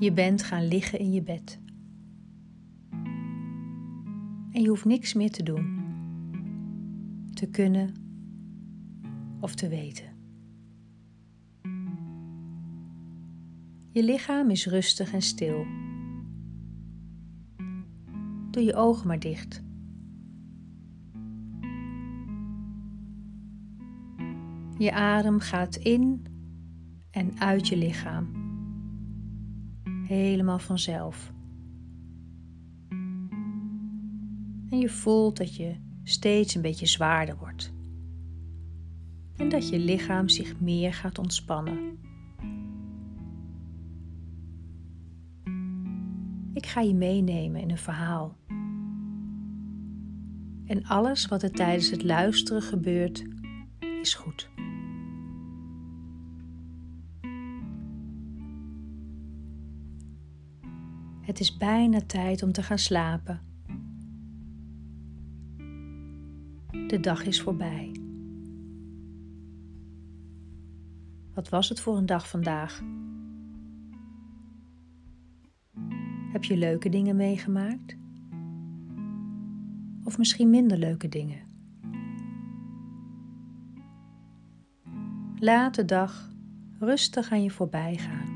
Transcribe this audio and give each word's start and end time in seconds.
Je 0.00 0.12
bent 0.12 0.42
gaan 0.42 0.68
liggen 0.68 0.98
in 0.98 1.12
je 1.12 1.22
bed. 1.22 1.60
En 4.52 4.62
je 4.62 4.68
hoeft 4.68 4.84
niks 4.84 5.14
meer 5.14 5.30
te 5.30 5.42
doen, 5.42 5.80
te 7.32 7.46
kunnen 7.50 7.94
of 9.40 9.54
te 9.54 9.68
weten. 9.68 10.08
Je 13.92 14.04
lichaam 14.04 14.50
is 14.50 14.66
rustig 14.66 15.12
en 15.12 15.22
stil. 15.22 15.64
Doe 18.50 18.64
je 18.64 18.74
ogen 18.74 19.06
maar 19.06 19.18
dicht. 19.18 19.62
Je 24.78 24.92
adem 24.92 25.38
gaat 25.38 25.76
in 25.76 26.26
en 27.10 27.40
uit 27.40 27.68
je 27.68 27.76
lichaam. 27.76 28.39
Helemaal 30.10 30.58
vanzelf. 30.58 31.32
En 34.70 34.78
je 34.78 34.88
voelt 34.88 35.36
dat 35.36 35.56
je 35.56 35.76
steeds 36.02 36.54
een 36.54 36.62
beetje 36.62 36.86
zwaarder 36.86 37.36
wordt. 37.36 37.72
En 39.36 39.48
dat 39.48 39.68
je 39.68 39.78
lichaam 39.78 40.28
zich 40.28 40.60
meer 40.60 40.94
gaat 40.94 41.18
ontspannen. 41.18 41.98
Ik 46.52 46.66
ga 46.66 46.80
je 46.80 46.94
meenemen 46.94 47.60
in 47.60 47.70
een 47.70 47.78
verhaal. 47.78 48.36
En 50.66 50.84
alles 50.84 51.26
wat 51.26 51.42
er 51.42 51.52
tijdens 51.52 51.90
het 51.90 52.02
luisteren 52.02 52.62
gebeurt, 52.62 53.24
is 54.00 54.14
goed. 54.14 54.50
Het 61.30 61.40
is 61.40 61.56
bijna 61.56 62.00
tijd 62.00 62.42
om 62.42 62.52
te 62.52 62.62
gaan 62.62 62.78
slapen. 62.78 63.40
De 66.86 66.98
dag 67.00 67.24
is 67.24 67.42
voorbij. 67.42 67.92
Wat 71.34 71.48
was 71.48 71.68
het 71.68 71.80
voor 71.80 71.96
een 71.96 72.06
dag 72.06 72.28
vandaag? 72.28 72.82
Heb 76.32 76.44
je 76.44 76.56
leuke 76.56 76.88
dingen 76.88 77.16
meegemaakt? 77.16 77.96
Of 80.04 80.18
misschien 80.18 80.50
minder 80.50 80.78
leuke 80.78 81.08
dingen? 81.08 81.40
Laat 85.38 85.74
de 85.74 85.84
dag 85.84 86.30
rustig 86.78 87.30
aan 87.30 87.42
je 87.42 87.50
voorbij 87.50 87.96
gaan. 87.96 88.29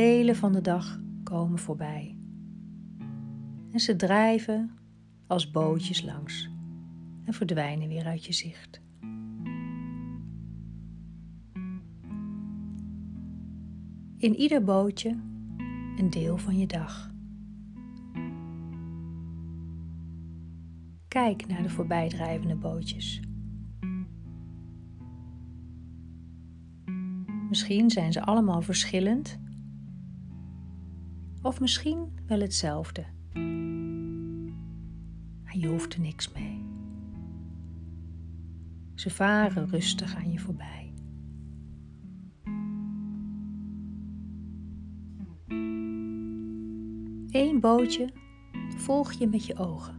Delen 0.00 0.36
van 0.36 0.52
de 0.52 0.60
dag 0.60 1.00
komen 1.22 1.58
voorbij. 1.58 2.18
En 3.70 3.80
ze 3.80 3.96
drijven 3.96 4.70
als 5.26 5.50
bootjes 5.50 6.02
langs 6.02 6.50
en 7.24 7.32
verdwijnen 7.32 7.88
weer 7.88 8.04
uit 8.04 8.24
je 8.24 8.32
zicht. 8.32 8.80
In 14.16 14.34
ieder 14.36 14.64
bootje 14.64 15.10
een 15.96 16.10
deel 16.10 16.38
van 16.38 16.58
je 16.58 16.66
dag. 16.66 17.12
Kijk 21.08 21.46
naar 21.46 21.62
de 21.62 21.70
voorbijdrijvende 21.70 22.56
bootjes. 22.56 23.20
Misschien 27.48 27.90
zijn 27.90 28.12
ze 28.12 28.22
allemaal 28.22 28.62
verschillend 28.62 29.38
of 31.42 31.60
misschien 31.60 32.12
wel 32.26 32.40
hetzelfde. 32.40 33.04
Maar 35.44 35.56
je 35.56 35.66
hoeft 35.66 35.94
er 35.94 36.00
niks 36.00 36.32
mee. 36.32 36.64
Ze 38.94 39.10
varen 39.10 39.68
rustig 39.68 40.16
aan 40.16 40.32
je 40.32 40.38
voorbij. 40.38 40.92
Eén 47.30 47.60
bootje 47.60 48.08
volg 48.76 49.12
je 49.12 49.28
met 49.28 49.46
je 49.46 49.56
ogen. 49.56 49.98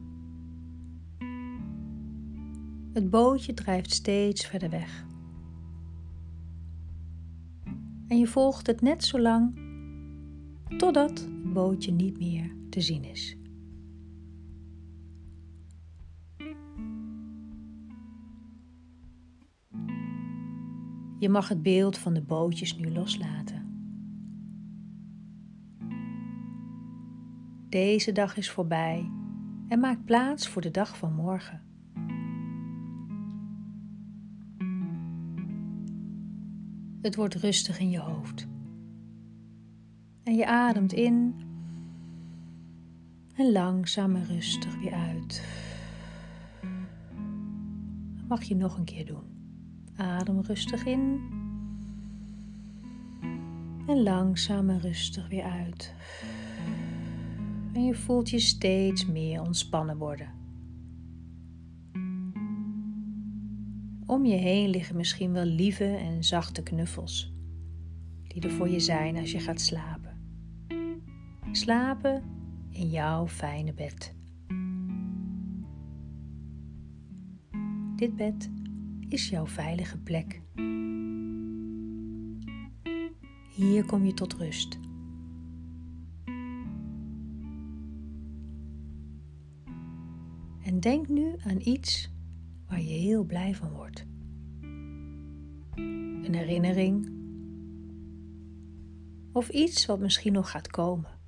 Het 2.93 3.09
bootje 3.09 3.53
drijft 3.53 3.91
steeds 3.91 4.45
verder 4.45 4.69
weg. 4.69 5.05
En 8.07 8.17
je 8.17 8.27
volgt 8.27 8.67
het 8.67 8.81
net 8.81 9.03
zo 9.03 9.19
lang 9.19 9.70
totdat 10.77 11.09
het 11.09 11.53
bootje 11.53 11.91
niet 11.91 12.17
meer 12.17 12.55
te 12.69 12.81
zien 12.81 13.03
is. 13.03 13.35
Je 21.19 21.29
mag 21.29 21.47
het 21.47 21.61
beeld 21.61 21.97
van 21.97 22.13
de 22.13 22.21
bootjes 22.21 22.77
nu 22.77 22.91
loslaten. 22.91 23.61
Deze 27.69 28.11
dag 28.11 28.37
is 28.37 28.51
voorbij 28.51 29.11
en 29.67 29.79
maak 29.79 30.05
plaats 30.05 30.47
voor 30.47 30.61
de 30.61 30.71
dag 30.71 30.97
van 30.97 31.13
morgen. 31.13 31.61
Het 37.01 37.15
wordt 37.15 37.35
rustig 37.35 37.79
in 37.79 37.89
je 37.89 37.99
hoofd. 37.99 38.47
En 40.31 40.37
je 40.37 40.47
ademt 40.47 40.93
in 40.93 41.35
en 43.35 43.51
langzaam 43.51 44.15
en 44.15 44.25
rustig 44.25 44.79
weer 44.79 44.93
uit. 44.93 45.43
Dat 48.15 48.27
mag 48.27 48.43
je 48.43 48.55
nog 48.55 48.77
een 48.77 48.83
keer 48.83 49.05
doen. 49.05 49.23
Adem 49.95 50.39
rustig 50.39 50.85
in 50.85 51.19
en 53.87 54.03
langzaam 54.03 54.69
en 54.69 54.79
rustig 54.79 55.29
weer 55.29 55.43
uit. 55.43 55.93
En 57.73 57.85
je 57.85 57.95
voelt 57.95 58.29
je 58.29 58.39
steeds 58.39 59.05
meer 59.05 59.41
ontspannen 59.41 59.97
worden. 59.97 60.29
Om 64.05 64.25
je 64.25 64.35
heen 64.35 64.69
liggen 64.69 64.95
misschien 64.95 65.31
wel 65.31 65.45
lieve 65.45 65.95
en 65.95 66.23
zachte 66.23 66.63
knuffels, 66.63 67.33
die 68.27 68.41
er 68.41 68.51
voor 68.51 68.69
je 68.69 68.79
zijn 68.79 69.17
als 69.17 69.31
je 69.31 69.39
gaat 69.39 69.61
slapen. 69.61 70.10
Slapen 71.51 72.23
in 72.69 72.89
jouw 72.89 73.27
fijne 73.27 73.73
bed. 73.73 74.15
Dit 77.95 78.15
bed 78.15 78.51
is 79.07 79.29
jouw 79.29 79.47
veilige 79.47 79.97
plek. 79.97 80.41
Hier 83.49 83.85
kom 83.85 84.05
je 84.05 84.13
tot 84.13 84.33
rust. 84.33 84.79
En 90.63 90.79
denk 90.79 91.07
nu 91.07 91.35
aan 91.43 91.59
iets 91.59 92.13
waar 92.67 92.81
je 92.81 92.97
heel 92.97 93.23
blij 93.23 93.55
van 93.55 93.71
wordt. 93.71 94.05
Een 96.25 96.35
herinnering 96.35 97.11
of 99.31 99.49
iets 99.49 99.85
wat 99.85 99.99
misschien 99.99 100.33
nog 100.33 100.51
gaat 100.51 100.67
komen. 100.67 101.20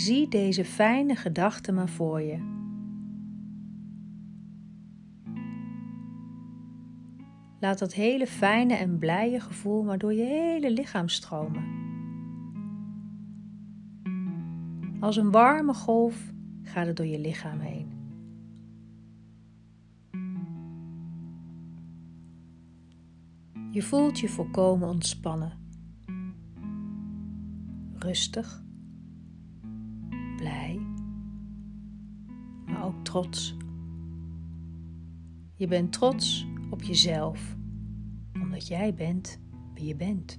Zie 0.00 0.28
deze 0.28 0.64
fijne 0.64 1.16
gedachten 1.16 1.74
maar 1.74 1.88
voor 1.88 2.20
je. 2.20 2.38
Laat 7.58 7.78
dat 7.78 7.94
hele 7.94 8.26
fijne 8.26 8.74
en 8.74 8.98
blije 8.98 9.40
gevoel 9.40 9.82
maar 9.82 9.98
door 9.98 10.14
je 10.14 10.22
hele 10.22 10.70
lichaam 10.70 11.08
stromen. 11.08 11.64
Als 15.00 15.16
een 15.16 15.30
warme 15.30 15.74
golf 15.74 16.32
gaat 16.62 16.86
het 16.86 16.96
door 16.96 17.06
je 17.06 17.20
lichaam 17.20 17.58
heen. 17.58 17.92
Je 23.70 23.82
voelt 23.82 24.18
je 24.18 24.28
volkomen 24.28 24.88
ontspannen, 24.88 25.52
rustig 27.94 28.68
trots. 33.10 33.56
Je 35.54 35.66
bent 35.66 35.92
trots 35.92 36.46
op 36.70 36.82
jezelf, 36.82 37.56
omdat 38.32 38.66
jij 38.66 38.94
bent 38.94 39.40
wie 39.74 39.86
je 39.86 39.96
bent. 39.96 40.36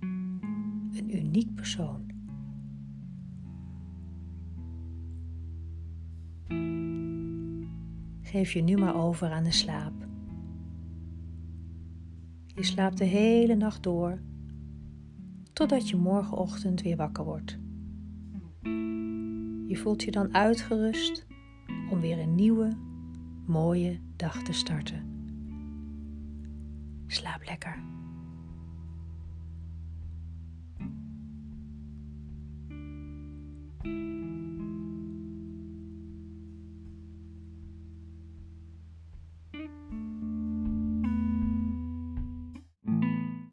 Een 0.00 1.16
uniek 1.16 1.54
persoon. 1.54 2.10
Geef 8.22 8.52
je 8.52 8.62
nu 8.62 8.76
maar 8.76 8.94
over 8.94 9.30
aan 9.30 9.44
de 9.44 9.52
slaap. 9.52 10.08
Je 12.46 12.64
slaapt 12.64 12.98
de 12.98 13.04
hele 13.04 13.54
nacht 13.54 13.82
door, 13.82 14.20
totdat 15.52 15.88
je 15.88 15.96
morgenochtend 15.96 16.82
weer 16.82 16.96
wakker 16.96 17.24
wordt. 17.24 17.58
Je 19.66 19.76
voelt 19.76 20.02
je 20.02 20.10
dan 20.10 20.34
uitgerust 20.34 21.30
om 21.92 22.00
weer 22.00 22.18
een 22.18 22.34
nieuwe, 22.34 22.76
mooie 23.46 24.00
dag 24.16 24.42
te 24.42 24.52
starten. 24.52 25.04
Slaap 27.06 27.44
lekker. 27.44 27.82